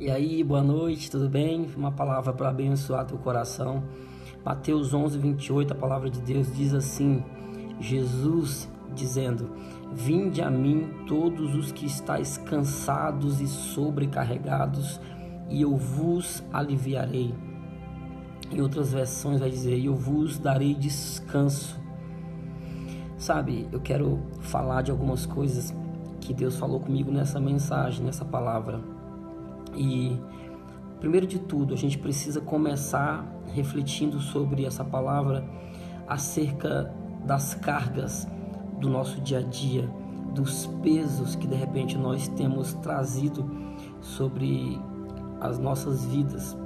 E 0.00 0.08
aí, 0.12 0.44
boa 0.44 0.62
noite, 0.62 1.10
tudo 1.10 1.28
bem? 1.28 1.66
Uma 1.76 1.90
palavra 1.90 2.32
para 2.32 2.50
abençoar 2.50 3.04
teu 3.04 3.18
coração. 3.18 3.82
Mateus 4.44 4.94
11, 4.94 5.18
28, 5.18 5.72
a 5.72 5.74
palavra 5.74 6.08
de 6.08 6.20
Deus 6.20 6.54
diz 6.54 6.72
assim: 6.72 7.24
Jesus 7.80 8.68
dizendo: 8.94 9.50
Vinde 9.92 10.40
a 10.40 10.48
mim 10.48 10.88
todos 11.08 11.52
os 11.56 11.72
que 11.72 11.84
estáis 11.84 12.38
cansados 12.38 13.40
e 13.40 13.48
sobrecarregados, 13.48 15.00
e 15.50 15.62
eu 15.62 15.76
vos 15.76 16.44
aliviarei. 16.52 17.34
Em 18.52 18.60
outras 18.60 18.92
versões 18.92 19.40
vai 19.40 19.50
dizer: 19.50 19.84
Eu 19.84 19.96
vos 19.96 20.38
darei 20.38 20.74
descanso. 20.74 21.76
Sabe, 23.16 23.66
eu 23.72 23.80
quero 23.80 24.20
falar 24.42 24.82
de 24.82 24.92
algumas 24.92 25.26
coisas 25.26 25.74
que 26.20 26.32
Deus 26.32 26.56
falou 26.56 26.78
comigo 26.78 27.10
nessa 27.10 27.40
mensagem, 27.40 28.04
nessa 28.04 28.24
palavra. 28.24 28.96
E 29.78 30.20
primeiro 30.98 31.24
de 31.24 31.38
tudo, 31.38 31.72
a 31.72 31.76
gente 31.76 31.96
precisa 31.96 32.40
começar 32.40 33.24
refletindo 33.54 34.18
sobre 34.18 34.66
essa 34.66 34.84
palavra 34.84 35.48
acerca 36.08 36.92
das 37.24 37.54
cargas 37.54 38.26
do 38.80 38.90
nosso 38.90 39.20
dia 39.20 39.38
a 39.38 39.42
dia, 39.42 39.88
dos 40.34 40.66
pesos 40.82 41.36
que 41.36 41.46
de 41.46 41.54
repente 41.54 41.96
nós 41.96 42.26
temos 42.26 42.74
trazido 42.74 43.48
sobre 44.00 44.80
as 45.40 45.60
nossas 45.60 46.04
vidas. 46.04 46.58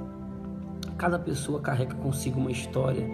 Cada 0.97 1.19
pessoa 1.19 1.61
carrega 1.61 1.93
consigo 1.95 2.39
uma 2.39 2.51
história, 2.51 3.07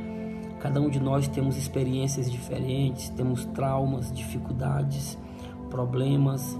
cada 0.62 0.80
um 0.80 0.90
de 0.90 1.00
nós 1.00 1.28
temos 1.28 1.58
experiências 1.58 2.32
diferentes, 2.32 3.10
temos 3.10 3.44
traumas, 3.48 4.12
dificuldades, 4.14 5.18
problemas, 5.70 6.58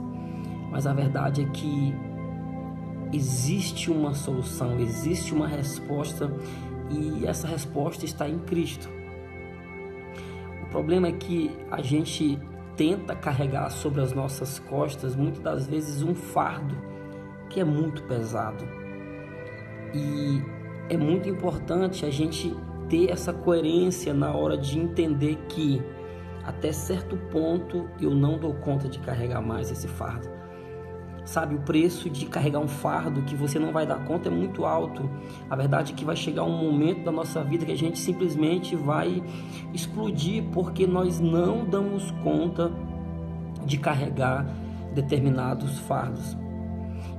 mas 0.72 0.86
a 0.86 0.94
verdade 0.94 1.42
é 1.42 1.46
que 1.46 2.09
existe 3.12 3.92
uma 3.92 4.14
solução, 4.14 4.80
existe 4.80 5.34
uma 5.34 5.48
resposta 5.48 6.32
e 6.90 7.26
essa 7.26 7.48
resposta 7.48 8.06
está 8.06 8.28
em 8.28 8.40
Cristo. 8.40 8.90
O 10.64 10.70
problema 10.70 11.08
é 11.08 11.12
que 11.12 11.52
a 11.72 11.82
gente 11.82 12.40
tenta 12.76 13.16
carregar 13.16 13.70
sobre 13.70 14.02
as 14.02 14.14
nossas 14.14 14.60
costas 14.60 15.16
muitas 15.16 15.42
das 15.42 15.68
vezes 15.68 16.02
um 16.02 16.16
fardo 16.16 16.76
que 17.50 17.60
é 17.60 17.64
muito 17.64 18.04
pesado. 18.04 18.64
E 19.94 20.42
é 20.90 20.96
muito 20.96 21.28
importante 21.28 22.06
a 22.06 22.10
gente 22.12 22.56
ter 22.88 23.10
essa 23.10 23.34
coerência 23.34 24.14
na 24.14 24.32
hora 24.32 24.58
de 24.58 24.80
entender 24.80 25.36
que 25.48 25.82
até 26.44 26.72
certo 26.72 27.18
ponto 27.32 27.90
eu 28.00 28.12
não 28.12 28.38
dou 28.38 28.54
conta 28.54 28.88
de 28.88 29.00
carregar 29.00 29.42
mais 29.42 29.72
esse 29.72 29.88
fardo. 29.88 30.39
Sabe, 31.30 31.54
o 31.54 31.60
preço 31.60 32.10
de 32.10 32.26
carregar 32.26 32.58
um 32.58 32.68
fardo 32.68 33.22
que 33.22 33.36
você 33.36 33.60
não 33.60 33.72
vai 33.72 33.86
dar 33.86 34.04
conta 34.04 34.30
é 34.30 34.32
muito 34.32 34.66
alto. 34.66 35.08
A 35.48 35.56
verdade 35.56 35.94
é 35.94 35.96
que 35.96 36.04
vai 36.04 36.16
chegar 36.16 36.44
um 36.44 36.58
momento 36.58 37.04
da 37.04 37.12
nossa 37.12 37.44
vida 37.44 37.68
que 37.68 37.72
a 37.72 37.78
gente 37.78 38.00
simplesmente 38.00 38.76
vai 38.76 39.22
explodir 39.72 40.44
porque 40.52 40.88
nós 40.88 41.20
não 41.20 41.66
damos 41.66 42.10
conta 42.24 42.72
de 43.64 43.78
carregar 43.78 44.44
determinados 44.96 45.78
fardos. 45.82 46.36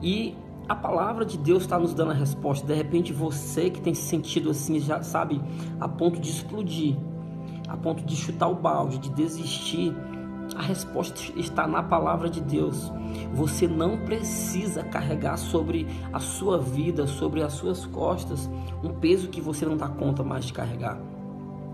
E 0.03 0.35
a 0.69 0.75
palavra 0.75 1.25
de 1.25 1.39
Deus 1.39 1.63
está 1.63 1.79
nos 1.79 1.95
dando 1.95 2.11
a 2.11 2.15
resposta. 2.15 2.67
De 2.67 2.75
repente, 2.75 3.13
você 3.13 3.71
que 3.71 3.81
tem 3.81 3.95
se 3.95 4.03
sentido 4.03 4.51
assim, 4.51 4.81
já 4.81 5.05
sabe, 5.05 5.41
a 5.79 5.87
ponto 5.89 6.19
de 6.19 6.31
explodir, 6.31 6.97
a 7.69 7.77
ponto 7.77 8.03
de 8.03 8.17
chutar 8.17 8.49
o 8.49 8.57
balde, 8.57 8.99
de 8.99 9.11
desistir 9.11 9.95
a 10.61 10.63
resposta 10.63 11.19
está 11.37 11.67
na 11.67 11.83
palavra 11.83 12.29
de 12.29 12.39
Deus. 12.39 12.93
Você 13.33 13.67
não 13.67 13.97
precisa 13.97 14.85
carregar 14.85 15.39
sobre 15.39 15.87
a 16.13 16.21
sua 16.21 16.59
vida, 16.59 17.07
sobre 17.07 17.43
as 17.43 17.55
suas 17.55 17.87
costas, 17.87 18.49
um 18.85 18.91
peso 18.91 19.29
que 19.29 19.41
você 19.41 19.65
não 19.65 19.75
dá 19.75 19.89
conta 19.89 20.23
mais 20.23 20.45
de 20.45 20.53
carregar. 20.53 21.01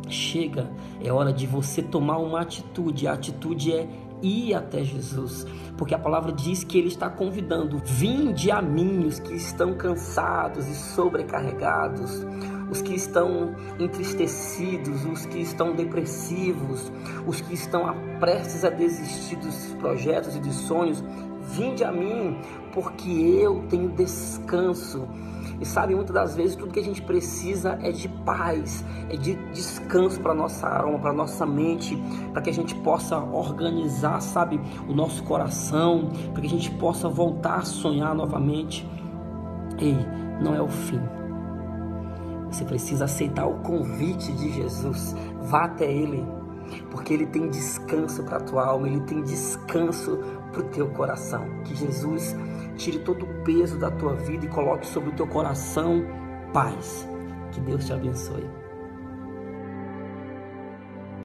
Chega, 0.08 0.70
é 1.02 1.12
hora 1.12 1.32
de 1.32 1.48
você 1.48 1.82
tomar 1.82 2.18
uma 2.18 2.42
atitude. 2.42 3.08
A 3.08 3.14
atitude 3.14 3.72
é 3.72 3.88
ir 4.22 4.54
até 4.54 4.84
Jesus, 4.84 5.44
porque 5.76 5.92
a 5.92 5.98
palavra 5.98 6.30
diz 6.30 6.62
que 6.62 6.78
ele 6.78 6.86
está 6.86 7.10
convidando: 7.10 7.82
vinde 7.84 8.52
a 8.52 8.62
mim 8.62 9.04
os 9.04 9.18
que 9.18 9.34
estão 9.34 9.74
cansados 9.74 10.68
e 10.68 10.74
sobrecarregados 10.76 12.24
os 12.70 12.82
que 12.82 12.94
estão 12.94 13.54
entristecidos, 13.78 15.04
os 15.04 15.26
que 15.26 15.38
estão 15.38 15.74
depressivos, 15.74 16.92
os 17.26 17.40
que 17.40 17.54
estão 17.54 17.94
prestes 18.18 18.64
a 18.64 18.70
desistir 18.70 19.36
dos 19.36 19.74
projetos 19.78 20.36
e 20.36 20.40
dos 20.40 20.54
sonhos, 20.54 21.02
vinde 21.48 21.84
a 21.84 21.92
mim, 21.92 22.38
porque 22.72 23.10
eu 23.10 23.64
tenho 23.68 23.88
descanso. 23.90 25.06
E 25.58 25.64
sabe, 25.64 25.94
muitas 25.94 26.12
das 26.12 26.36
vezes 26.36 26.54
tudo 26.54 26.72
que 26.72 26.80
a 26.80 26.84
gente 26.84 27.00
precisa 27.00 27.78
é 27.80 27.90
de 27.90 28.08
paz, 28.08 28.84
é 29.08 29.16
de 29.16 29.34
descanso 29.52 30.20
para 30.20 30.34
nossa 30.34 30.68
alma, 30.68 30.98
para 30.98 31.12
nossa 31.14 31.46
mente, 31.46 31.96
para 32.32 32.42
que 32.42 32.50
a 32.50 32.52
gente 32.52 32.74
possa 32.76 33.16
organizar, 33.18 34.20
sabe, 34.20 34.60
o 34.86 34.92
nosso 34.92 35.22
coração, 35.22 36.10
para 36.32 36.42
que 36.42 36.46
a 36.46 36.50
gente 36.50 36.70
possa 36.72 37.08
voltar 37.08 37.56
a 37.56 37.64
sonhar 37.64 38.14
novamente. 38.14 38.86
Ei, 39.78 39.96
não 40.42 40.54
é 40.54 40.60
o 40.60 40.68
fim 40.68 41.00
você 42.50 42.64
precisa 42.64 43.04
aceitar 43.04 43.46
o 43.46 43.58
convite 43.60 44.32
de 44.32 44.52
Jesus. 44.52 45.14
Vá 45.42 45.64
até 45.64 45.90
Ele, 45.90 46.24
porque 46.90 47.12
Ele 47.12 47.26
tem 47.26 47.48
descanso 47.48 48.22
para 48.24 48.38
a 48.38 48.40
tua 48.40 48.66
alma, 48.66 48.88
Ele 48.88 49.00
tem 49.00 49.22
descanso 49.22 50.18
para 50.52 50.60
o 50.60 50.64
teu 50.64 50.88
coração. 50.88 51.44
Que 51.64 51.74
Jesus 51.74 52.36
tire 52.76 52.98
todo 53.00 53.24
o 53.24 53.42
peso 53.42 53.78
da 53.78 53.90
tua 53.90 54.14
vida 54.14 54.46
e 54.46 54.48
coloque 54.48 54.86
sobre 54.86 55.10
o 55.10 55.12
teu 55.12 55.26
coração 55.26 56.04
paz. 56.52 57.06
Que 57.52 57.60
Deus 57.60 57.86
te 57.86 57.92
abençoe. 57.92 58.65